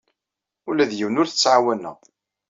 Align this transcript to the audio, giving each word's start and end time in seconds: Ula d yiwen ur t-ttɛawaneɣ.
Ula 0.69 0.89
d 0.89 0.91
yiwen 0.97 1.19
ur 1.21 1.27
t-ttɛawaneɣ. 1.29 1.97